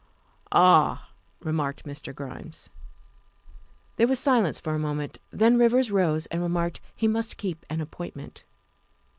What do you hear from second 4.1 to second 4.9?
silence for a